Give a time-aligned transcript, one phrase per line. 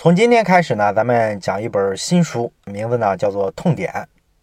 [0.00, 3.90] 从今天开始呢，咱们讲一本新书，名字呢叫做《痛点》。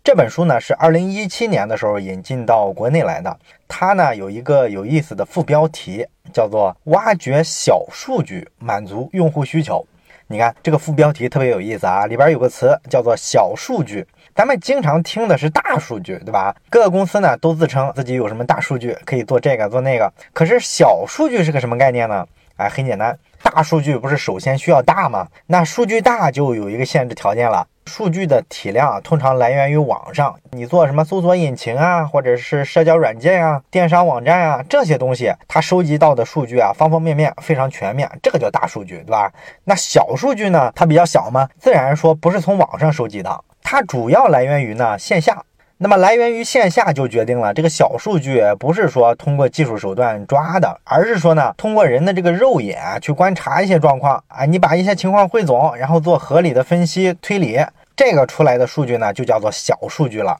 [0.03, 3.39] 这本书呢是二零一七年的时候引进到国内来的。
[3.65, 9.81] 它呢有一个有意思的副标题，叫做“挖掘小数据，满足用户需求”。
[10.27, 14.05] 你看这个副标题特别有意思啊，里边有个词叫做“小数据”。
[14.35, 16.53] 咱们经常听的是大数据，对吧？
[16.69, 20.11] 各个公司呢都自称自己有什么大数据，可以做这个做那个。
[20.33, 22.27] 可是小数据是个什么概念呢？
[22.57, 23.17] 哎，很简单。
[23.55, 25.25] 大数据不是首先需要大吗？
[25.47, 39.31] 那数据大就有一个限制条件了，数据的体量通常来源于网上，你做什么搜索引擎啊，或者是社交软件啊、电商网站啊这些东西，它收集到的数据啊，方方面面非常全面，这个叫大数据，对吧？
[39.63, 45.41] 那小数据呢，它比较小嘛，自然说不是从网上收集的，它主要来源于呢线下。
[45.77, 57.59] 那么来源于线下就决定了这个小数据不是说通过技术手段抓的，而是说呢通过人的这个肉眼去观察一些状况啊，你把一些情况汇总，然后做合理的分析推理，
[57.93, 60.37] 这个出来的数据呢就叫做小数据了。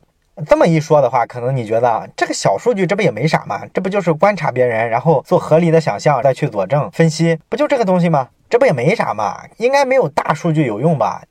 [0.48, 3.62] 这么一说的话，可能你觉得这个小数据这不也没啥吗？
[3.74, 8.30] 这不就是观察别人，然后做合理的想象，再去佐证分析，不就这个东西吗？
[8.50, 9.42] 这不也没啥吗？
[9.58, 11.24] 应该没有大数据有用吧？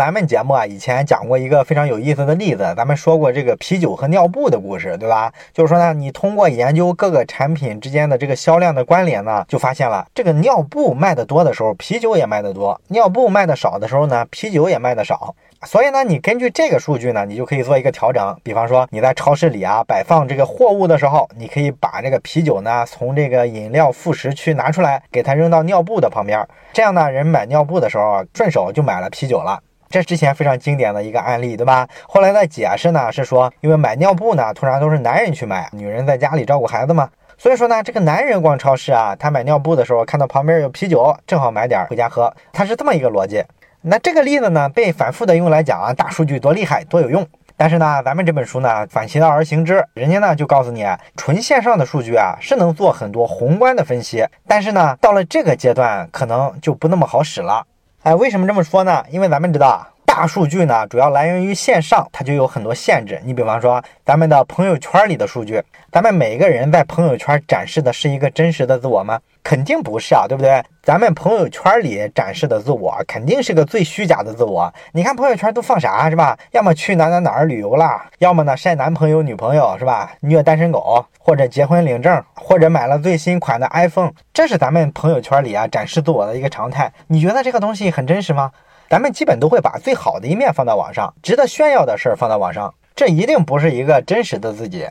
[0.00, 5.30] 咱们节目啊，以前讲过一个非常有意思的例子，咱们说过这个啤酒和尿布的故事，对吧？
[5.52, 15.34] 就是说呢，你通过研究各个产品之间的这个销量的关联呢，就发现了这个尿布卖的多的时候，啤酒也卖的多；尿布卖的少的时候呢，啤酒也卖的少。
[15.66, 18.34] 所以呢，你根据这个数据呢，你就可以做一个调整。
[18.42, 26.48] 比方说你在超市里啊摆放这个货物的时候，你可以把这个啤酒呢从这个饮料副食区拿出来，给它扔到尿布的旁边。
[26.72, 29.60] 这样呢，人买尿布的时候顺手就买了啤酒了。
[29.90, 31.84] 这之前非常经典的一个案例，对吧？
[32.06, 43.42] 后来的解释呢是说，因为买尿布呢通常都是男人去买，女人在家里照顾孩子嘛，所以说呢，这个男人逛超市啊，他买尿布的时候看到旁边有啤酒，正好买点回家喝，他是这么一个逻辑。
[43.80, 47.26] 那这个例子呢被反复的用来讲啊，大数据多厉害多有用。
[47.56, 57.66] 但是呢，咱们这本书呢反其道而行之，人家呢就告诉你，纯线上的数据啊是能做很多宏观的分析，但是呢到了这个阶段可能就不那么好使了。
[58.02, 59.04] 哎，为什么这么说呢？
[59.10, 63.20] 因为咱们知道，大数据呢主要来源于线上，它就有很多限制。
[63.26, 65.62] 你比方说，咱们的朋友圈里的数据，
[65.92, 69.20] 咱们每个人在朋友圈展示的是一个真实的自我吗？
[69.42, 70.62] 肯定不是啊，对不对？
[70.82, 74.72] 咱们朋友圈里展示的自我，肯定是个最虚假的自我。
[74.92, 76.38] 你看朋友圈都放啥，是吧？
[76.52, 80.12] 要么去哪哪哪儿旅游了，要么呢晒男朋友女朋友，是吧？
[80.20, 86.92] 虐单身狗，或者结婚领证，或者买了最新款的 iPhone，这是咱们朋友圈里啊展示自我的一个常态。
[87.06, 88.50] 你觉得这个东西很真实吗？
[88.88, 94.86] 咱们基本都会把最好的一面放到网上，值得炫耀的事儿放到网上，这一定不是一个真实的自己。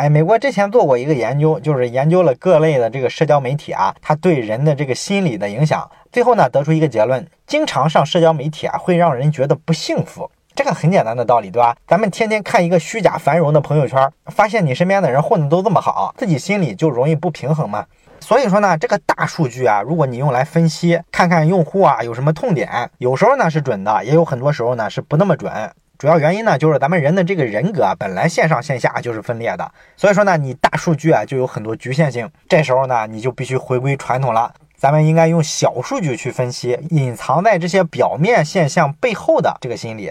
[0.00, 5.86] 哎，美国之前做过一个研究，就是研究了各类的这个社交媒体啊，它对人的这个心理的影响。
[6.10, 10.30] 最后呢，得出一个结论：经常上社交媒体啊，会让人觉得不幸福。
[10.54, 11.76] 这个很简单的道理，对吧？
[11.86, 17.84] 咱们天天看一个虚假繁荣的朋友圈，发现你身边的人混的都这么好，自己心里就容易不平衡嘛。
[18.20, 25.52] 所以说呢，这个大数据啊，如果你用来分析，看看用户啊有什么痛点，有时候呢是准的，也有很多时候呢是不那么准。
[26.00, 32.26] 主要原因呢，就是咱们人的这个人格啊，本来线上线下就是分裂的，所以说呢，你大数据啊就有很多局限性。
[32.48, 40.10] 这时候呢，你就必须回归传统了，咱们应该用小数据去分析隐藏在这些表面现象背后的这个心理。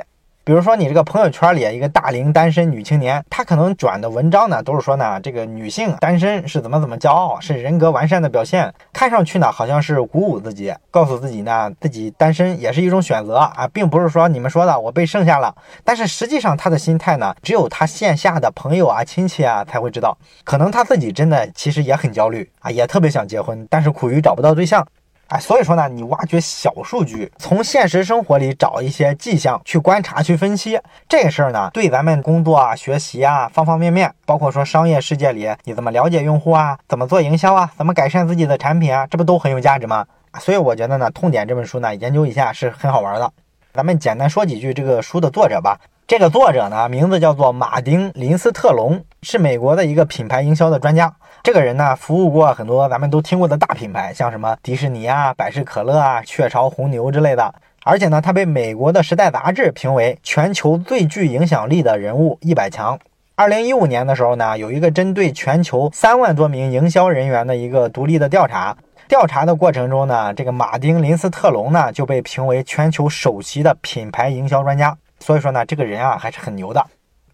[0.49, 15.53] 比如说，你这个朋友圈里一个大龄单身女青年，她可能转的文章呢，都是说呢，这个女性单身是怎么怎么骄傲，是人格完善的表现，看上去呢，好像是鼓舞自己，告诉自己呢，自己单身也是一种选择啊，并不是说你们说的我被剩下了。
[15.83, 24.83] 但是实际上，她的心态呢，只有她线下的朋友啊、亲戚啊才会知道，可能她自己真的其实也很焦虑啊，也特别想结婚，但是苦于找不到对象。
[25.29, 40.03] 哎，所以说呢，你挖掘小数据，从现实生活里找一些迹象去观察、去分析，这事儿呢，对咱们工作啊、学习啊，方方面面，包括说商业世界里你怎么了解用户啊，怎么做营销啊，怎么改善自己的产品啊，这不都很有价值吗？
[40.40, 43.31] 所以我觉得呢，《痛点》这本书呢，研究一下是很好玩的。
[43.72, 45.79] 咱们简单说几句这个书的作者吧。
[46.09, 51.14] 这个作者呢，名字叫做马丁·林斯特龙，是美国的一个品牌营销的专家。
[51.44, 57.53] 这个人呢，服务过很多咱们都听过的大品牌，像什么迪士尼啊、百事可乐啊、雀巢红牛之类的。
[57.84, 62.97] 而且呢，他被美国的《时代》杂志评为全球最具影响力的人物一百强。
[63.35, 68.76] 二零一五年的时候呢，有一个针对全球三万多名营销人员的一个独立的调查。
[69.08, 74.97] 调查的过程中呢，这个马丁·林斯特龙呢就被评为全球首席的品牌营销专家。
[75.19, 76.85] 所以说呢，这个人啊还是很牛的。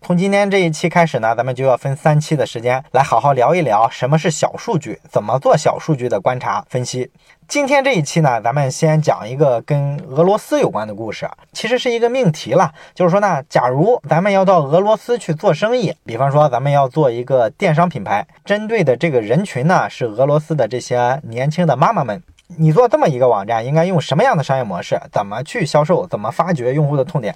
[0.02, 7.10] 从今天这一期开始呢，咱们就要分三期的时间来好好聊一聊什么是小数据，怎么做小数据的观察分析。
[7.48, 12.72] 今天这一期呢，咱们先讲一个跟俄罗斯有关的故事，其实是一个命题了。
[12.94, 22.22] 就是说呢，假如咱们要到俄罗斯去做生意，比方说咱们要做一个电商品牌，针对的这个人群呢是俄罗斯的这些年轻的妈妈们，
[22.58, 25.00] 你做这么一个网站，应该用什么样的商业模式？
[25.12, 26.06] 怎么去销售？
[26.06, 27.36] 怎么发掘用户的痛点？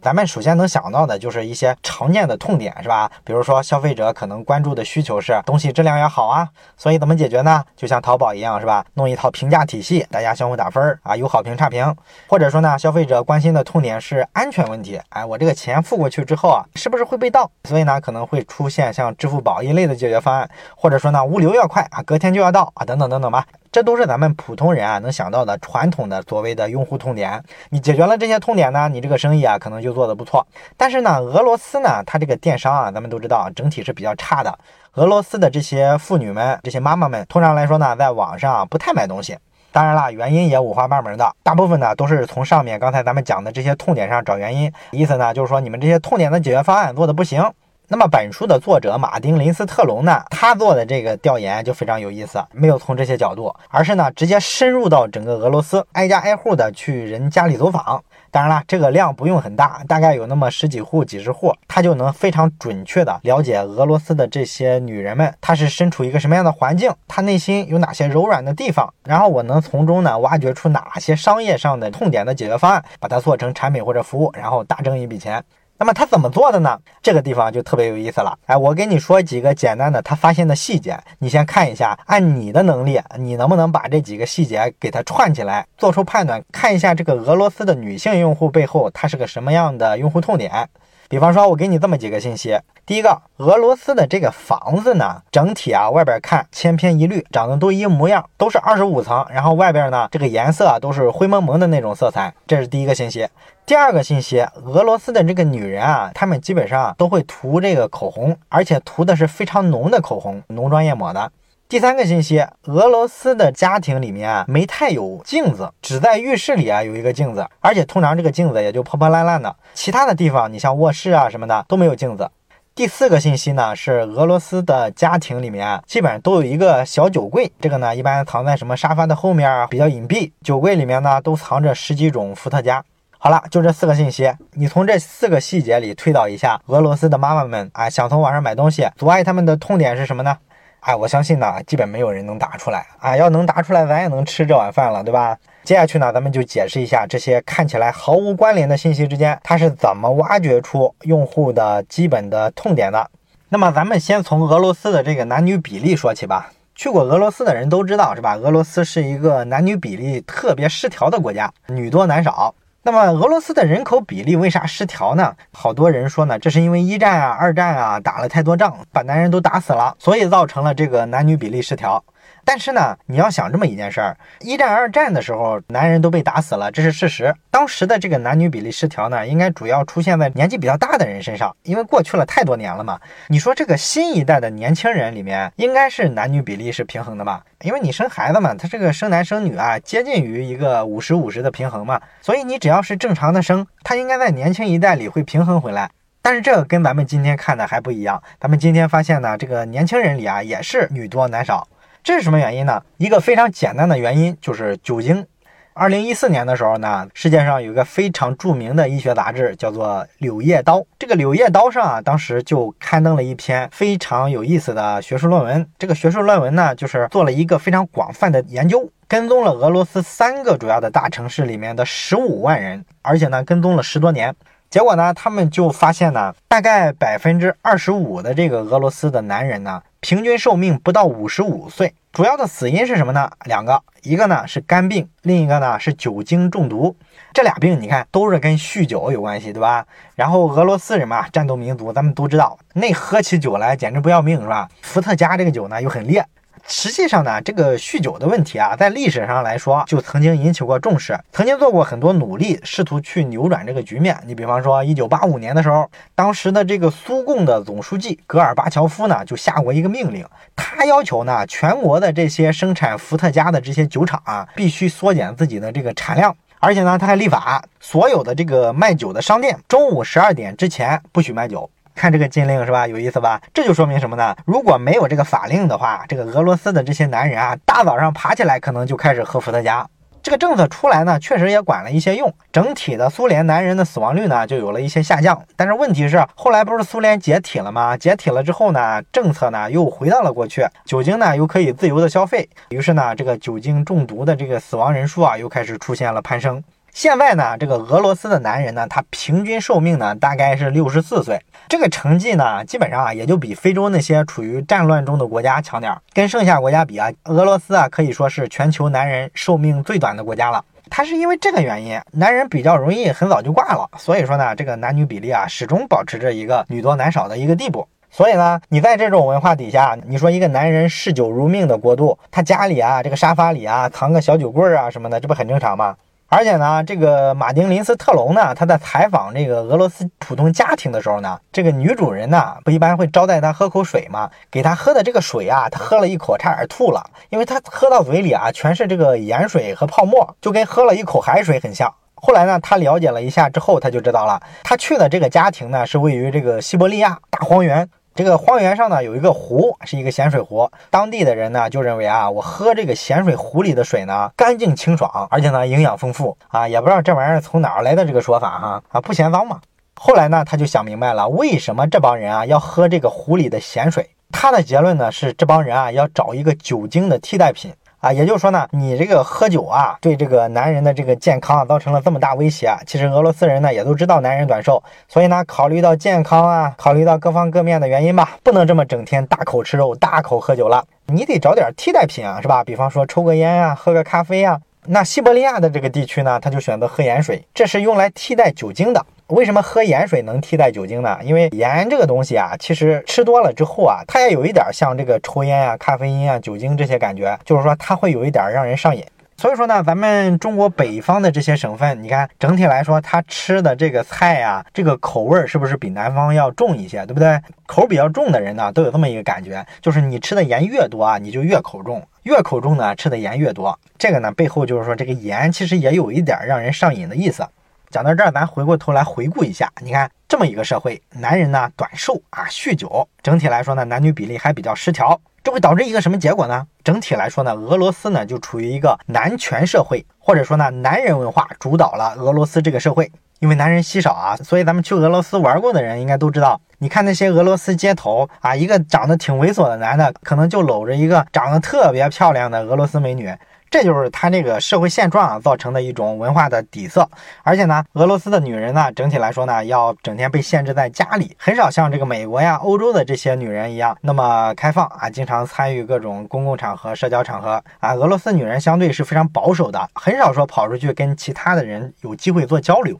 [0.00, 3.10] 咱们首先能想到的就是一些常见的痛点，是吧？
[3.24, 7.64] 比如说消费者可能关注的需求是东西质量要好啊，所以怎么解决呢？
[7.76, 8.84] 就像淘宝一样，是吧？
[8.94, 11.94] 弄一套评价体系，大家相互打分儿啊，有好评差评。
[12.28, 17.50] 或者说呢，消费者关心的痛点是安全问题，哎，我这个钱付过去之后啊，是不是会被盗？
[17.64, 23.44] 所以呢，可能会出现像支付宝一类的解决方案，或者说呢，物流要快啊，隔天就要到啊，等等等等吧。
[23.70, 27.42] 这都是咱们普通人啊能想到的传统的所谓的用户痛点。
[27.70, 30.46] 你解决了这些痛点呢，你这个生意啊可能就做得不错。
[30.76, 34.58] 但是呢，俄罗斯呢，它这个电商啊，咱们都知道整体是比较差的。
[34.94, 39.36] 俄罗斯的这些妇女们、这些妈妈们，通常来说呢，在网上不太买东西。
[39.70, 44.72] 当然了，原因也五花八门的，大部分呢都是从上面刚才咱们讲的这些痛点上找原因。
[44.92, 47.52] 意思呢就是说，你们这些痛点的解决方案做的不行。
[47.90, 58.04] 那么本书的作者马丁·林斯特隆呢，他做的这个调研就非常有意思，没有从这些角度，而是呢直接深入到整个俄罗斯，挨家挨户的去人家里走访。
[58.30, 75.42] 当然了，这个量不用很大，大概有那么十几户、几十户，他就能非常准确的了解俄罗斯的这些女人们，她是身处一个什么样的环境，她内心有哪些柔软的地方，然后我能从中呢挖掘出哪些商业上的痛点的解决方案，把它做成产品或者服务，然后大挣一笔钱。
[75.78, 76.76] 那么他怎么做的呢？
[77.00, 78.36] 这个地方就特别有意思了。
[78.46, 86.42] 哎，我给你说几个简单的他发现的细节，你先看一下，按你的能力，你能不能把这几个细节给它串起来，做出判断？
[86.50, 90.68] 看一下这个俄罗斯的女性用户背后，它是个什么样的用户痛点？
[91.08, 103.26] 比方说，我给你这么几个信息：第一个，俄罗斯的这个房子呢，整体啊，外边看千篇一律，长得都一模样，都是二十五层，然后外边呢，这个颜色啊都是灰蒙蒙的那种色彩，这是第一个信息。
[103.64, 111.32] 第二个信息，俄罗斯的这个女人啊，她们基本上都会涂这个口红，而且涂的是非常浓的口红，浓妆艳抹的。
[111.68, 122.30] 第三个信息，俄罗斯的家庭里面啊，没太有镜子，只在浴室里啊有一个镜子，而且通常这个镜子也就破破烂烂的，其他的地方你像卧室啊什么的都没有镜子。
[122.74, 130.32] 第四个信息呢，是俄罗斯的家庭里面基本上都有一个小酒柜，这个呢一般藏在什么沙发的后面啊，比较隐蔽。
[130.42, 132.82] 酒柜里面呢都藏着十几种伏特加。
[133.18, 140.38] 好了，就这四个信息，你从这四个细节里推导一下，俄罗斯的妈妈们啊，想从网上买东西，阻碍他们的痛点是什么呢？
[140.80, 143.16] 哎，我相信呢，基本没有人能答出来啊。
[143.16, 145.36] 要能答出来，咱也能吃这碗饭了，对吧？
[145.64, 153.10] 接下去呢，咱们就解释一下这些看起来毫无关联的信息之间，它是怎么挖掘出用户的基本的痛点的。
[153.50, 156.52] 那么，咱们先从俄罗斯的这个男女比例说起吧。
[156.74, 158.36] 去过俄罗斯的人都知道，是吧？
[158.36, 162.54] 俄罗斯是一个男女比例特别失调的国家，女多男少。
[162.88, 165.34] 那么俄罗斯的人口比例为啥失调呢？
[165.52, 172.02] 好多人说呢，这是因为一战啊、二战啊打了太多仗，把男人都打死了，所以造成了这个男女比例失调。
[172.48, 177.30] 但是呢，你要想这么一件事儿，一战、二战的时候，男人都被打死了，这是事实。
[177.50, 182.98] 当时的这个男女比例失调呢，应该主要出现在年纪比较大的人身上，因为过去了太多年了嘛。
[183.26, 187.44] 你说这个新一代的年轻人里面，应该是男女比例是平衡的吧？
[187.60, 192.00] 因为你生孩子嘛，他这个生男生女啊，接近于一个五十五十的平衡嘛。
[192.22, 195.90] 所以你只要是正常的生，他应该在年轻一代里会平衡回来。
[196.22, 201.68] 但是这个跟咱们今天看的还不一样，咱们今天发现呢，这个年轻人里啊，也是女多男少。
[202.08, 202.82] 这是什么原因呢？
[202.96, 205.26] 一个非常简单的原因就是酒精。
[205.74, 209.86] 二零一四年的时候呢，世界上有一个非常著名的医学杂志，叫做
[210.16, 210.78] 《柳叶刀》。
[210.98, 215.68] 这个《柳叶刀》上啊，当时就刊登了一篇非常有意思的学术论文。
[215.78, 224.34] 这个学术论文呢，就是做了一个非常广泛的研究，跟踪了俄罗斯三个主要的大城市里面的十五万人，而且呢，跟踪了十多年。
[224.70, 229.82] 结果呢，他们就发现呢，大概百分之二十五的这个俄罗斯的男人呢。
[230.00, 233.28] 平均寿命不到五十五岁，主要的死因是什么呢？
[233.46, 236.94] 两个，一个呢是肝病，另一个呢是酒精中毒。
[237.32, 239.84] 这俩病你看都是跟酗酒有关系，对吧？
[240.14, 244.68] 然后俄罗斯人嘛，战斗民族，咱们都知道，那喝起酒来简直不要命，是吧？
[244.82, 246.24] 伏特加这个酒呢又很烈。
[246.70, 254.14] 实际上呢，这个酗酒的问题啊，在历史上来说就曾经引起过重视，曾经做过很多努力，试图去扭转这个局面。
[254.26, 271.70] 你比方说，一九八五年的时候，当时的这个苏共的总书记戈尔巴乔夫呢，就下过一个命令，他要求呢，全国的这些生产伏特加的这些酒厂啊，必须缩减自己的这个产量，而且呢，他还立法，所有的这个卖酒的商店，中午十二点之前不许卖酒。
[271.98, 272.86] 看这个禁令是吧？
[272.86, 273.40] 有意思吧？
[273.52, 274.34] 这就说明什么呢？
[274.46, 279.84] 如果没有这个法令的话，这个俄罗斯的这些男人啊，大早上爬起来可能就开始喝伏特加。
[280.22, 285.42] 这个政策出来呢，确实也管了一些用，整体的苏联男人的死亡率呢就有了一些下降。
[285.56, 287.96] 但是问题是，后来不是苏联解体了吗？
[287.96, 296.62] 解体了之后呢，政策呢又回到了过去，酒精呢又可以自由的消费，于是呢，这个酒精中毒的这个死亡人数啊又开始出现了攀升。
[296.98, 306.02] 现在呢，这个俄罗斯的男人呢，他平均寿命呢大概是六十四岁，这个成绩呢，基本上啊也就比非洲那些处于战乱中的国家强点儿。
[306.12, 310.64] 跟剩下国家比啊，俄罗斯啊可以说是全球男人寿命最短的国家了。
[310.90, 317.86] 他是因为这个原因，男人比较容易很早就挂了，所以说呢，这个男女比例啊始终保持着一个女多男少的一个地步。
[318.10, 325.94] 所以呢，你在这种文化底下，你说一个男人嗜酒如命的国度，他家里啊这个沙发里啊藏个小酒柜啊什么的，这不很正常吗？
[326.30, 334.30] 而且呢，这个马丁林斯特隆呢，他在采访这个俄罗斯普通家庭的时候呢，这个女主人呢，不一般会招待他喝口水吗？
[334.50, 341.90] 给他喝的这个水啊，他喝了一口差点吐了，因为他喝到嘴里啊，全是这个盐水和泡沫，就跟喝了一口海水很像。
[342.14, 347.88] 后来呢，他了解了一下之后，他就知道了，他去的这个家庭呢，是位于这个西伯利亚大荒原。
[348.18, 350.68] 这个荒原上呢有一个湖，是一个咸水湖。
[350.90, 356.66] 当地的人呢就认为啊，我喝这个咸水湖里的水呢，干净清爽，而且呢营养丰富啊。
[356.66, 359.60] 也不知道这玩意儿从哪儿来的这个说法哈啊，不嫌脏嘛。
[359.94, 364.10] 后来呢他就想明白了，为什么这帮人啊要喝这个湖里的咸水？
[364.32, 367.72] 他的结论呢是这帮人啊要找一个酒精的替代品。
[368.00, 372.72] 啊，也就是说呢，你这个喝酒啊，对这个男人的这个健康啊造成了这么大威胁。
[372.86, 382.62] 其实俄罗斯人呢也都知道男人短寿，所以呢，考虑到健康啊，考虑到各方各面的原因吧，不能这么整天大口吃肉、大口喝酒了，你得找点替代品啊，是吧？
[382.62, 384.60] 比方说抽个烟啊，喝个咖啡啊。
[384.90, 389.04] 那西伯利亚的这个地区呢，他就选择喝盐水，这是用来替代酒精的。
[389.26, 391.18] 为什么喝盐水能替代酒精呢？
[391.22, 399.04] 因为盐这个东西啊，其实吃多了之后啊，它也有一点像这个抽烟啊、咖啡因啊、酒精这些感觉，就是说它会有一点让人上瘾。
[399.40, 407.40] 所以说呢，咱们中国北方的这些省份，你看整体来说，他吃的这个菜啊，这个口味儿是不是比南方要重一些，对不对？
[407.64, 413.78] 口比较重的人呢，都有这么一个感觉，就是你吃的盐越多啊，你就越口重，越口重呢，吃的盐越多。
[413.96, 417.46] 这个呢，背后就是说这个盐其实也有一点让人上瘾的意思。
[417.90, 425.18] 讲到这儿，咱回过头来回顾一下，你看这么一个社会，男人呢短寿啊，酗酒，整体来说呢，男女比例还比较失调，
[425.48, 426.66] 这会导致一个什么结果呢？
[426.84, 433.10] 整体来说呢，俄罗斯呢就处于一个男权社会，或者说呢，男人文化主导了俄罗斯这个社会。
[433.38, 443.32] 因为男人稀少啊，所以咱们去俄罗斯玩过的人应该都知道，你看那些俄罗斯街头啊，一个长得挺猥琐的男的，可能就搂着一个长得特别漂亮的俄罗斯美女。
[443.70, 447.08] 这就是他这个社会现状啊造成的一种文化的底色，
[447.42, 457.94] 而且呢，俄罗斯的女人呢，整体来说呢，要整天被限制在家里，很少像这个美国呀、欧洲的这些女人一样那么开放啊，经常参与各种公共场合、社交场合啊。
[457.94, 462.98] 俄罗斯女人相对是非常保守的，很少说跑出去跟其他的人有机会做交流。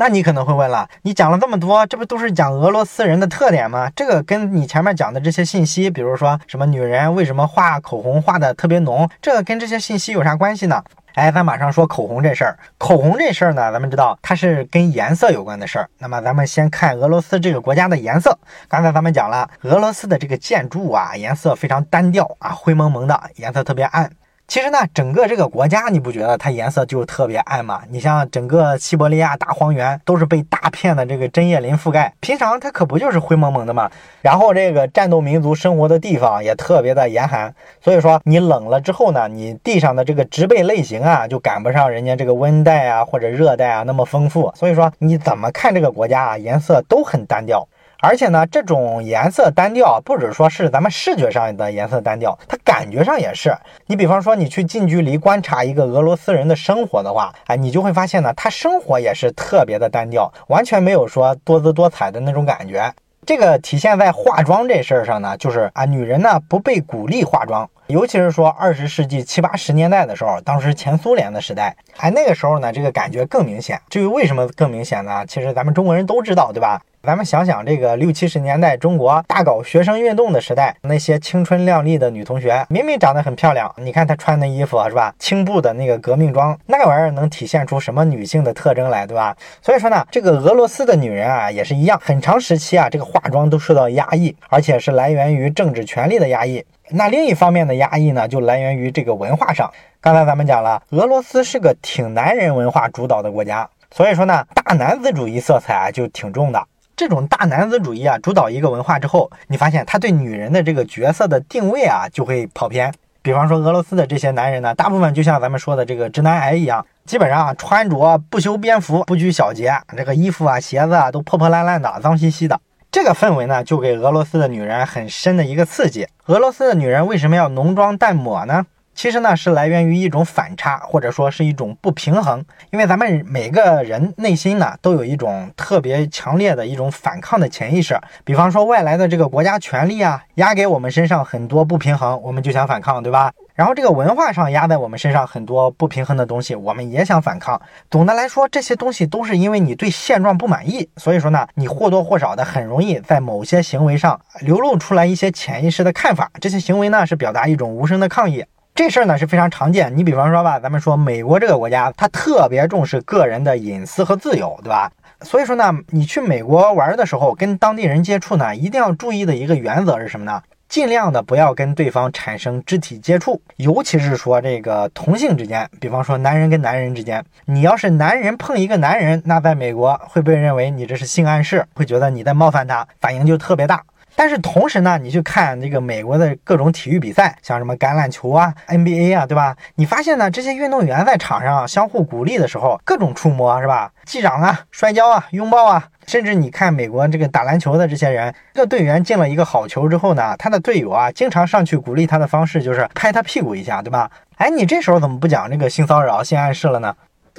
[0.00, 3.86] 那你可能会问了，你讲了这么多，这不都是讲俄罗斯人的特点吗？
[3.94, 10.82] 这个跟你前面讲的这些信息，比如说什么女人为什么画口红画的特别浓，这个跟这些信息有啥关系呢？
[11.16, 12.58] 哎，咱马上说口红这事儿。
[12.78, 15.86] 口红这事儿呢，咱们知道它是跟颜色有关的事儿。
[15.98, 18.38] 那么咱们先看俄罗斯这个国家的颜色。
[18.68, 24.10] 刚才咱们讲了，俄罗斯的这个建筑啊，颜色非常单调啊，灰蒙蒙的，颜色特别暗。
[24.50, 27.82] 其实呢，整个这个国家，你不觉得它颜色就特别暗吗？
[27.88, 33.88] 你像整个西伯利亚大荒原都是被大片的这个针叶林覆盖，平常它可不就是灰蒙蒙的吗？
[34.22, 47.68] 然后这个战斗民族生活的地方也特别的严寒，所以说你冷了之后呢，你地上的这个植被类型啊，就赶不上人家这个温带啊或者热带啊那么丰富，所以说你怎么看这个国家啊，颜色都很单调。
[48.02, 53.54] 而且呢，这种颜色单调，不只说是咱们视觉上的颜色单调，它感觉上也是。
[53.86, 62.90] 你比方说，你去近距离观察一个俄罗斯人的生活的话，哎，你就会发现呢，他生活也是特别的单调，完全没有说多姿多彩的那种感觉。
[63.26, 73.78] 这个体现在化妆这事儿上呢，就是啊，女人呢不被鼓励化妆，尤其是说二十世纪七八十年代的时候，当时前苏联的时代，哎，那个时候呢，这个感觉更明显。
[73.90, 75.22] 至于为什么更明显呢？
[75.28, 76.80] 其实咱们中国人都知道，对吧？
[77.02, 85.14] 咱们想想，这个六七十年代中国大搞学生运动的时代，那些青春靓丽的女同学，明明长得很漂亮，你看她穿的衣服是吧？
[85.18, 89.34] 青布的那个革命装，那玩意儿能体现出什么女性的特征来，对吧？
[89.62, 96.62] 所以说呢，这个俄罗斯的女人啊，也是一样，很长时期啊，这个化妆都受到压抑，而且是来源于政治权力的压抑。
[96.90, 99.70] 那另一方面的压抑呢，就来源于这个文化上。
[100.02, 106.62] 刚才咱们讲了，俄罗斯是个挺男人文化主导的国家，所以说呢，大男子主义色彩啊就挺重的。
[107.00, 112.92] 这种大男子主义啊，主导一个文化之后，你发现他对女人的这个角色的定位啊，就会跑偏。
[113.22, 122.60] 比方说俄罗斯的这些男人呢，大部分就像咱们说的这个直男癌一样，基本上啊穿着不修边幅、不拘小节，这个衣服啊、鞋子啊都破破烂烂的、脏兮兮的。
[122.92, 126.06] 这个氛围呢，就给俄罗斯的女人很深的一个刺激。
[126.26, 128.66] 俄罗斯的女人为什么要浓妆淡抹呢？
[129.00, 132.44] 其实呢，是来源于一种反差，或者说是一种不平衡。
[132.70, 137.98] 因为咱们每个人内心呢，都有一种特别强烈的一种反抗的潜意识。
[138.24, 143.32] 比方说，外来的这个国家权力啊，压给我们身上很多不平衡，我们就想反抗，对吧？
[143.54, 147.58] 然后这个文化上压在我们身上很多不平衡的东西，我们也想反抗。
[147.90, 156.30] 总的来说，这些东西都是因为你对现状不满意，所以说呢，你或多或少的很容易在某些行为上流露出来一些潜意识的看法。
[156.38, 158.44] 这些行为呢，是表达一种无声的抗议。
[158.74, 159.94] 这事儿呢是非常常见。
[159.96, 164.90] 你比方说吧，咱们说美国这个国家，它特别重视个人的隐私和自由，对吧？
[165.22, 170.42] 所以说呢，你去美国玩的时候，跟当地人接触呢，一定要注意的一个原则是什么呢？
[170.66, 183.82] 尽量的不要跟对方产生肢体接触，尤其是说这个同性之间，比方说男人跟男人之间，你要是男人碰一个男人，那在美国会被认为你这是性暗示，会觉得你在冒犯他，反应就特别大。
[184.20, 189.56] 但是同时呢，你去看这个美国的各种体育比赛，像什么橄榄球啊、NBA 啊，对吧？
[189.76, 193.90] 你发现呢，这些运动员在场上相互鼓励的时候，各种触摸是吧？
[194.04, 204.10] 击掌啊、摔跤啊、拥抱啊，甚至你看美国这个打篮球的这些人，这个队员进了一个好球之后呢，他的队友啊，经常上去鼓励他的方式就是拍他屁股一下，对吧？
[204.36, 206.94] 哎，你这时候怎么不讲这个性骚扰、性暗示了呢？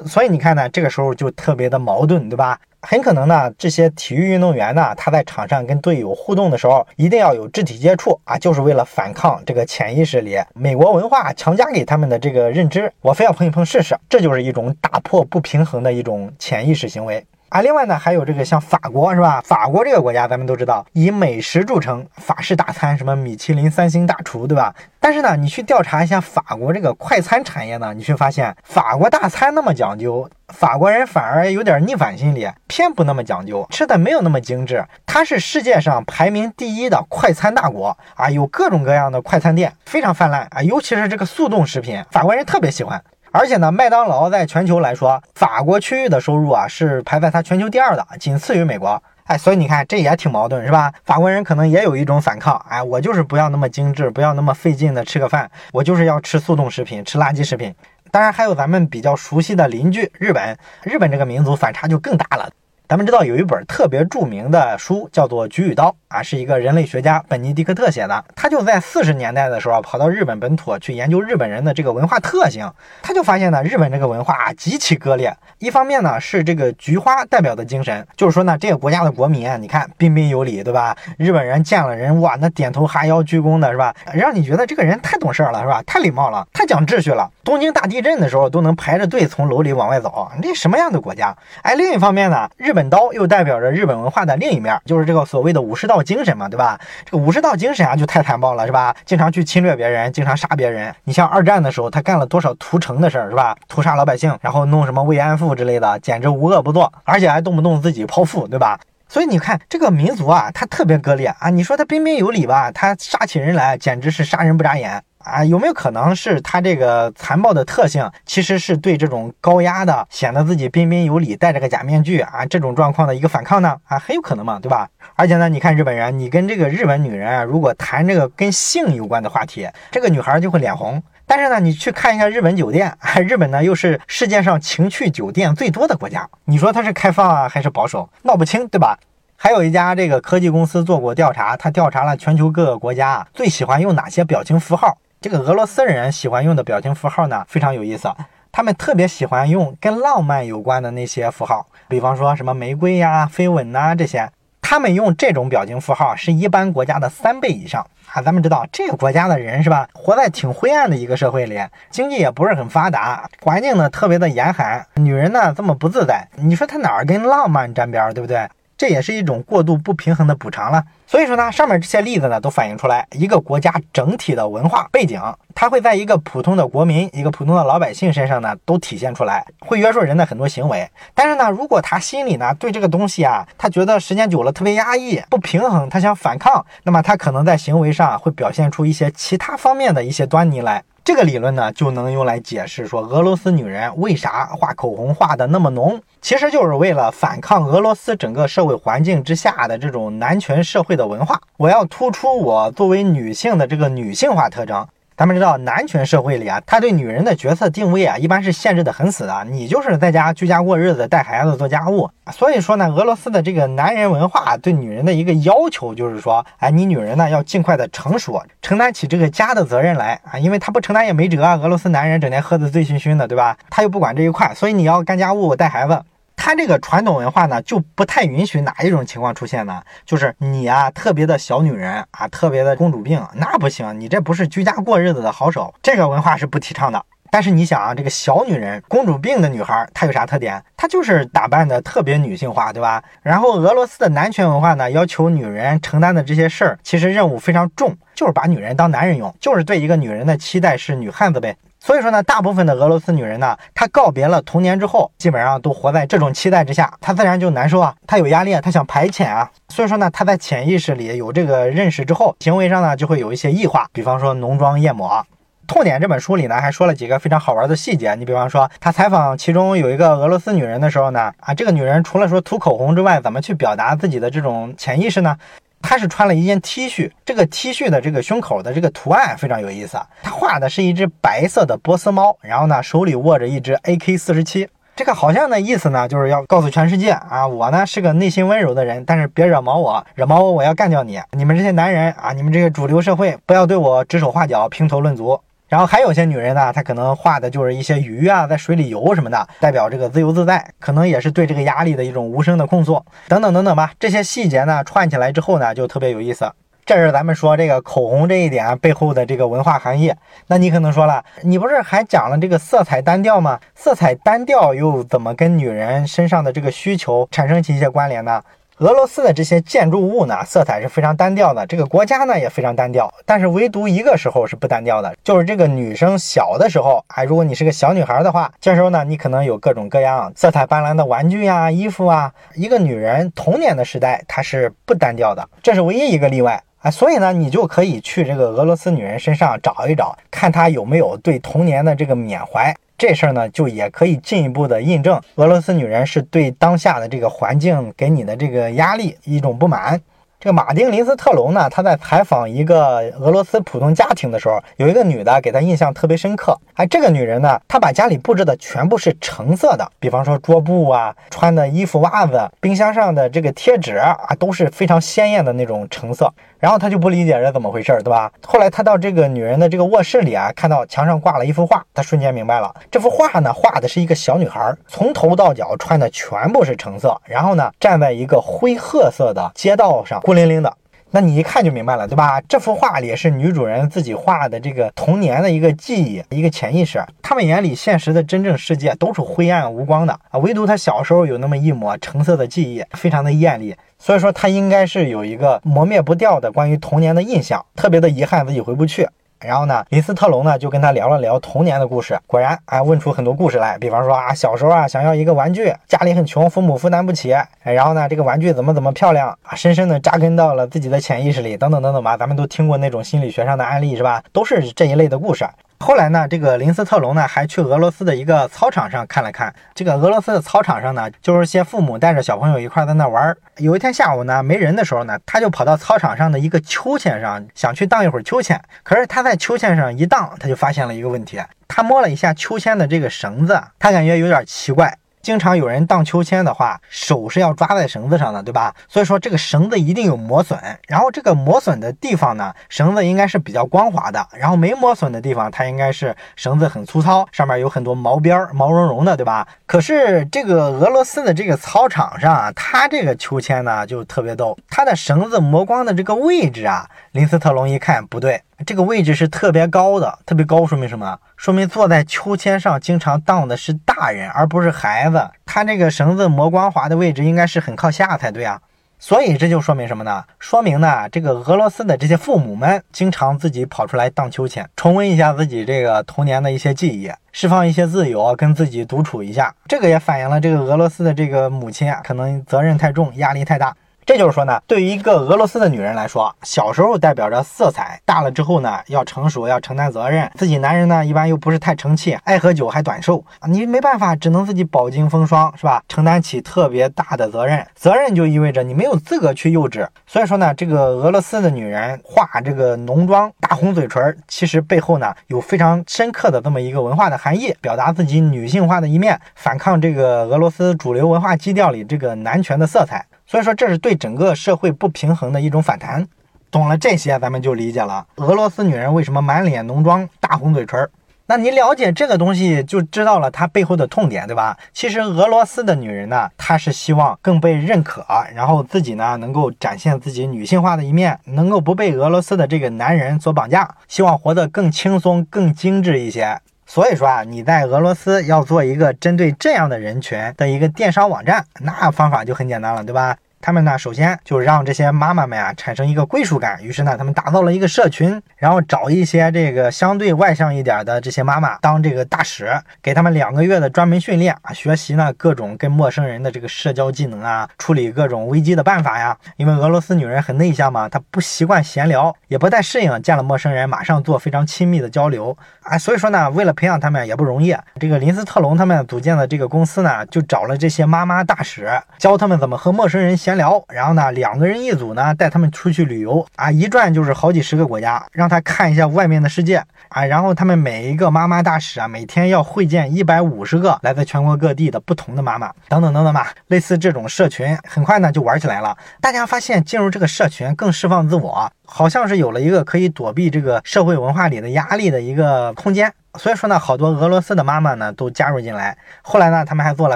[0.08, 2.58] 所以你看呢，这个时候就特别的矛盾，对吧？
[2.82, 17.24] 很可能呢，这些体育运动员呢，他在场上跟队友互动的时候，一定要有肢体接触啊，就是为了反抗这个潜意识里美国文化强加给他们的这个认知，我非要碰一碰试试，这就是一种打破不平衡的一种潜意识行为。
[17.52, 19.42] 啊，另外呢，还有这个像法国是吧？
[19.44, 24.74] 法国这个国家咱们都知道以美食著称，法式大餐什么米其林三星大厨，对吧？
[25.02, 34.86] 但是呢，你去调查一下法国这个快餐产业呢，你却发现法国大餐那么讲究，法国人反而有点逆反心理，偏不那么讲究，吃的没有那么精致。
[35.06, 43.04] 它是世界上排名第一的快餐大国啊，有各种各样的快餐店，非常泛滥啊，尤其是这个速冻食品，法国人特别喜欢。
[43.34, 49.02] 而且呢，麦当劳在全球来说，法国区域的收入啊是排在它全球第二的，仅次于美国。
[49.24, 50.92] 哎，所以你看，这也挺矛盾，是吧？
[51.06, 57.74] 法国人可能也有一种反抗，哎，我就是不要那么精致，不要那么费劲的吃个饭，我就是要吃速冻食品，吃垃圾食品。
[58.12, 62.50] 当然，还有咱们比较熟悉的邻居日本，日本这个民族反差就更大了。
[62.90, 68.24] 咱们知道有一本特别著名的书，叫做《菊与刀》啊，是一个人类学家本尼迪克特写的。
[68.36, 72.70] 他就在四十年代的时候跑到日本本土去研究日本人的这个文化特性，
[73.02, 75.34] 他就发现呢，日本这个文化啊极其割裂。
[75.60, 80.96] 一方面呢是这个菊花代表的精神，就是说呢这个国家的国民啊，你看彬彬有礼，对吧？
[81.18, 83.96] 日本人见了人哇，那点头哈腰鞠躬的是吧？
[84.14, 85.82] 让你觉得这个人太懂事了，是吧？
[85.88, 87.30] 太礼貌了，太讲秩序了。
[87.44, 91.36] 东京大地震的时候都能排着队从楼里往外走，这什么样的国家？
[91.62, 92.82] 哎，另一方面呢，日本。
[92.92, 96.80] 刀又代表着日本文化的另一面，就是这个所谓的武士道精神嘛，对吧？
[97.06, 98.96] 这个武士道精神啊，就太残暴了，是吧？
[99.06, 100.94] 经常去侵略别人，经常杀别人。
[101.04, 103.56] 你像二战的时候，他干了多少屠城的事儿，是吧？
[103.68, 108.80] 屠杀老百姓，然后弄什么慰安妇之类的，简直无恶不作，而且还动不动自己剖腹，对吧？
[109.08, 111.50] 所以你看这个民族啊，他特别割裂啊。
[111.50, 115.04] 你说他彬彬有礼吧，他杀起人来简直是杀人不眨眼。
[115.24, 123.78] 啊，有没有可能是他这个残暴的特性，其实是对这种高压的、显得自己彬彬有礼、戴着个假面具啊这种状况的一个反抗呢？
[123.86, 124.90] 啊，很有可能嘛，对吧？
[125.16, 131.02] 而且呢，你看日本人，你跟这个日本女人啊，如果谈这个跟性有关的话题，这个女孩就会脸红。
[131.26, 138.10] 但是呢，你去看一下日本酒店，日本呢又是世界上情趣酒店最多的国家，你说它是开放啊还是保守？
[138.24, 138.98] 闹不清，对吧？
[139.38, 144.98] 还有一家这个科技公司做过调查，他调查了全球各个国家最喜欢用哪些表情符号。
[145.22, 148.12] 这个俄罗斯人喜欢用的表情符号呢，非常有意思。
[148.52, 154.28] 他们特别喜欢用跟浪漫有关的那些符号，比方说什么玫瑰呀、飞吻呐这些。
[154.64, 158.22] 他们用这种表情符号是一般国家的三倍以上啊！
[158.24, 168.50] 咱们知道这个国家的人是吧，活在挺灰暗的一个社会里，经济也不是很发达，环境呢特别的严寒，女人呢这么不自在，你说他哪儿跟浪漫沾边儿，对不对？
[168.82, 170.84] 这也是一种过度不平衡的补偿了。
[171.06, 175.22] 所以说呢，上面这些例子呢，都反映出来一个国家整体的文化背景，
[175.54, 180.90] 它会在一个普通的国民、一个普通的老百姓身上呢，都体现出来，会约束人的很多行为。
[181.14, 190.84] 但是呢，如果他心里呢对这个东西啊，他觉得时间久了特别压抑、不平衡，他想反抗，那么他可能在行为上会表现出一些其他方面的一些端倪来。
[191.04, 201.42] 这个理论呢，就能用来解释说俄罗斯女人为啥画口红画的那么浓，其实就是为了反抗俄罗斯整个社会环境之下的这种男权社会的文化。
[201.58, 204.88] 我要突出我作为女性的这个女性化特征。
[205.18, 209.46] 咱们知道，男权社会里啊，他对女人的角色定位啊，一般是限制的很死的。
[209.52, 212.10] 你就是在家居家过日子，带孩子做家务。
[212.32, 221.56] 所以说呢，俄罗斯的这个男人文化对女人的一个要求就是说，哎，你女人呢要尽快的成熟，承担起这个家的责任来啊，因为他不承担也没辙啊。
[221.56, 223.56] 俄罗斯男人整天喝得醉醺醺的，对吧？
[223.70, 226.02] 他又不管这一块，所以你要干家务、带孩子。
[226.44, 229.80] 他这个传统文化呢，就不太允许哪一种情况出现呢？
[230.08, 235.72] 就是你啊，特别的小女人啊，特别的公主病，那不行，你这不是居家过日子的好手。
[235.84, 237.06] 这个文化是不提倡的。
[237.30, 240.60] 但是你想啊，这个小女人、公主病的女孩，她有啥特点？
[240.76, 243.04] 她就是打扮的特别女性化，对吧？
[243.22, 251.56] 然后俄罗斯的男权文化呢，要求女人承担的这些事儿，其实任务非常重，就是把女人当男人用，就是对一个女人的期待是女汉子呗。
[251.84, 259.50] 所以说呢，大部分的俄罗斯女人呢，她告别了童年之后，基本上都活在这种期待之下，她自然就难受啊，她有压力，她想排遣啊。
[259.70, 265.26] 所以说呢，她在潜意识里有这个认识之后，行为上呢就会有一些异化，比方说浓妆艳抹。
[265.66, 268.14] 痛点这本书里呢，还说了几个非常好玩的细节。
[268.14, 275.36] 你比方说，他采访其中有一个俄罗斯女人的时候呢，啊，这个女人除了说涂口红之外，怎么去表达自己的这种潜意识呢？
[275.82, 280.08] 他是穿了一件 T 恤，这个 T 恤的这个胸口的这个图案非常有意思啊。
[280.24, 284.68] 他画的是一只白色的波斯猫，然后呢手里握着一只 AK 四十七。
[284.94, 291.20] 这个好像的意思呢，就是要告诉全世界啊，我呢是个内心温柔的人，但是别惹毛我，惹毛我我要干掉你。
[291.32, 295.40] 你们这些男人啊，你们这些主流社会不要对我指手画脚、评头论足。
[295.72, 303.94] 然后还有些女人呢，她可能画的就是一些鱼啊，在水里游什么的，代表这个自由自在，可能也是对这个压力的一种无声的控诉，等等等等吧。
[303.98, 306.52] 这些细节呢串起来之后呢，就特别有意思。
[306.86, 310.14] 这是咱们说这个口红这一点背后的这个文化含义。
[310.48, 313.58] 那你可能说了，你不是还讲了这个色彩单调吗？
[313.74, 318.42] 色彩单调又怎么跟女人身上的这个需求产生起一些关联呢？
[318.82, 321.64] 俄罗斯的这些建筑物呢，色彩是非常单调的。
[321.68, 332.34] 这个国家呢也非常单调，但是唯独一个时候是不单调的，就是这个女生小的时候，哎，如果你是个小女孩的话，这时候呢，你可能有各种各样色彩斑斓的玩具呀、衣服啊。
[332.56, 336.90] 一个女人童年的时代，她是不单调的，这是唯一一个例外啊。
[336.90, 342.76] 所以呢，你就可以去这个俄罗斯女人身上找一找，看她有没有对童年的这个缅怀。
[343.02, 350.00] 这事儿呢，就也可以进一步的印证俄罗斯女人是对当下的这个环境给你的这个压力一种不满。
[350.40, 356.56] 这个马丁·林斯特龙呢，他在采访一个俄罗斯普通家庭的时候，有一个女的给他印象特别深刻。
[356.76, 366.32] 哎，这个女人呢，她把家里布置的全部是橙色的，比方说桌布啊、穿的衣服、袜子、冰箱上的这个贴纸啊，都是非常鲜艳的那种橙色。
[366.62, 368.32] 然后他就不理解这怎么回事，对吧？
[368.46, 380.22] 后来他到这个女人的这个卧室里啊，看到墙上挂了一幅画，他瞬间明白了，这幅画呢，画的是一个小女孩，从头到脚穿的全部是橙色，然后呢，站在一个灰褐色的街道上。
[380.22, 380.72] 孤零零的，
[381.14, 382.40] 那你一看就明白了，对吧？
[382.48, 387.04] 这幅画里是女主人自己画的这个童年的一个记忆，一个潜意识。
[387.22, 393.76] 他们眼里现实的真正世界都是灰暗无光的啊，唯独她小时候有那么一抹橙色的记忆，非常的艳丽。
[394.00, 399.06] 所以说她应该是有一个磨灭不掉的关于童年的印象，特别的遗憾自己回不去。
[399.42, 414.24] 然后呢，林斯特龙呢就跟他聊了聊童年的故事，果然啊问出很多故事来，比方说啊小时候啊想要一个玩具，家里很穷，父母负担不起，然后呢这个玩具怎么怎么漂亮啊，深深的扎根到了自己的潜意识里，等等等等吧，咱们都听过那种心理学上的案例是吧？
[414.32, 415.46] 都是这一类的故事。
[415.82, 419.54] 后来呢，这个林斯特龙呢还去俄罗斯的一个操场上看了看。
[419.74, 423.36] 这个俄罗斯的操场上呢，就是些父母带着小朋友一块在那玩。
[423.58, 428.62] 有一天下午呢，没人的时候呢，他就跑到操场上的一个秋千上，想去荡一会儿秋千。
[428.84, 431.42] 可是他在秋千上一荡，他就发现了一个问题。
[431.68, 434.96] 他摸了一下秋千的这个绳子，他感觉有点奇怪。
[435.22, 438.74] 经常有人荡秋千的话，手是要抓在绳子上的，对吧？
[438.88, 449.48] 所以说这个绳子一定有磨损，然后这个磨损的地方呢，绳子应该是比较光滑的，然后没磨损的地方，它应该是绳子很粗糙，上面有很多毛边儿，毛茸茸的，对吧？
[449.66, 458.42] 可是这个俄罗斯的这个操场上啊，它这个秋千呢就特别逗，它的绳子磨光的这个位置啊，林斯特龙一看不对。
[458.66, 461.18] 这个位置是特别高的，特别高说明什么？
[461.38, 465.30] 说明坐在秋千上经常荡的是大人，而不是孩子。
[465.46, 468.62] 他这个绳子磨光滑的位置应该是很靠下才对啊。
[469.00, 470.24] 所以这就说明什么呢？
[470.38, 479.52] 说明呢，这个俄罗斯的这些父母们经常自己跑出来荡秋千，重温一下自己这个童年的一些记忆，释放一些自由，跟自己独处一下。
[479.68, 483.76] 这个也反映了这个俄罗斯的这个母亲啊，可能责任太重，压力太大。
[484.12, 490.30] 这就是说呢，对于一个俄罗斯的女人来说，小时候代表着色彩，大了之后呢，要成熟，要承担责任。
[490.36, 495.82] 自己男人呢，一般又不是太成器，爱喝酒还短寿啊，你没办法，只能自己饱经风霜，是吧？
[495.88, 499.88] 承担起特别大的责任，责任就意味着你没有资格去幼稚。
[500.06, 513.06] 所以说呢，这个俄罗斯的女人化这个浓妆、大红嘴唇，其实背后呢有非常深刻的这么一个文化的含义，表达自己女性化的一面，反抗这个俄罗斯主流文化基调里这个男权的色彩。
[513.32, 516.06] 所以说，这是对整个社会不平衡的一种反弹。
[516.52, 520.86] 懂了这些，咱们就理解了俄罗斯女人为什么满脸浓妆、大红嘴唇。
[521.28, 524.58] 那你了解这个东西，就知道了它背后的痛点，对吧？
[524.74, 536.38] 其实俄罗斯的女人呢，她是希望更被认可，然后自己呢能够展现自己女性化的一面，能够不被俄罗斯的这个男人所绑架，希望活得更轻松、更精致一些。
[536.66, 543.18] 所以说啊，你在俄罗斯要做一个针对这样的人群的一个电商网站，那方法就很简单了，对吧？
[543.42, 552.50] 他们呢，首先就让这些妈妈们啊产生一个归属感，于是呢，他们打造了一个社群，然后找一些这个相对外向一点的这些妈妈当这个大使，
[552.82, 559.18] 给他们两个月的专门训练啊，学习呢各种跟陌生人的这个社交技能啊，处理各种危机的办法呀。
[559.38, 565.78] 因为俄罗斯女人很内向嘛，她不习惯闲聊，也不太适应见了陌生人马上做非常亲密的交流啊。
[565.78, 573.31] 所以说呢，为了培养他们也不容易，这个林斯特隆他们组建的这个公司呢，就找了这些妈妈大使，教他们怎么和陌生人闲。
[573.32, 580.04] 闲聊，然后呢，两个人一组呢，带他们出去旅游啊，一转就是好几十个国家，让他看一下外面的世界啊。
[580.04, 586.34] 然后他们每一个妈妈大使啊，每天要会见一百五十个来自全国各地的不同的妈妈，等等等等吧。
[586.48, 588.78] 类似这种社群，很快呢就玩起来了。
[589.00, 595.92] 大家发现进入这个社群更释放自我，好像是有了一个可以躲避这个社会文化里的压力的一个空间。
[596.20, 598.78] 所以说呢，好多俄罗斯的妈妈呢都加入进来。
[599.02, 599.96] 后来呢，他们还做了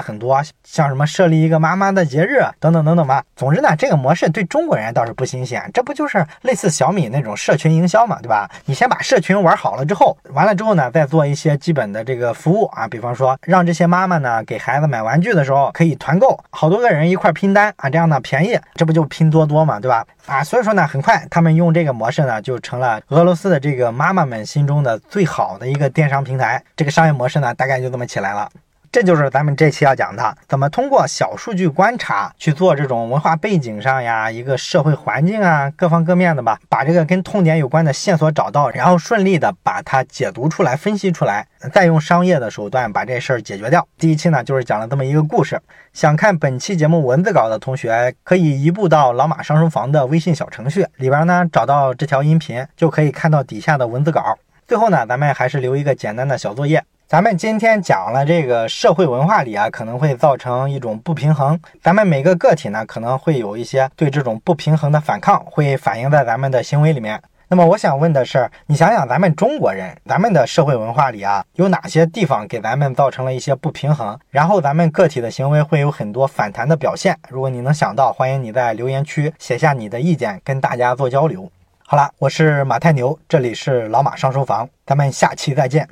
[0.00, 3.22] 很多，像什么设立一个妈妈的节日等等等等吧。
[3.36, 8.50] 总之呢，这个模式对中国人倒是不新鲜，这不就是类似小米那种社群营销嘛，对吧？
[8.64, 20.02] 你先把社群玩好了之后，完了之后呢，再做一些基本的这个服务啊，比方说让这些妈妈呢给孩子买玩具的时候可以团购，好多个人一块拼单啊，这样呢便宜，这不就拼多多嘛，对吧？
[20.24, 26.62] 啊，所以说呢，很快他们用用这个模式呢，就成了俄罗斯的这个妈妈们心中的最好的一个电商平台。
[26.76, 28.48] 这个商业模式呢，大概就这么起来了。
[28.96, 43.86] 这就是咱们这期要讲的，怎么通过小数据观察去做这种文化背景上呀，一个社会环境啊，各方各面的吧，把这个跟痛点有关的线索找到，然后顺利的把它解读出来、分析出来，再用商业的手段把这事儿解决掉。
[43.98, 45.60] 第一期呢，就是讲了这么一个故事。
[45.92, 54.38] 想看本期节目文字稿的同学，可以移步到老马上书房的微信小程序里边呢，找到这条音频，就可以看到底下的文字稿。
[54.66, 56.82] 最后呢，咱们还是留一个简单的小作业。
[57.08, 61.56] 咱们今天讲了这个社会文化里啊，可能会造成一种不平衡。
[61.80, 67.22] 咱们每个个体呢，可能会有一些对这种不平衡的反抗，会反映在咱们的行为里面。
[67.46, 74.18] 那么我想问的是，你想想咱们中国人，咱们的社会文化里啊，有哪些地方给咱们造成了一些不平衡？
[74.30, 77.16] 然后咱们个体的行为会有很多反弹的表现。
[77.28, 81.48] 如果你能想到，欢迎你在留言区写下你的意见，跟大家做交流。
[81.86, 85.88] 好了，我是马太牛，这里是老马上书房，咱们下期再见。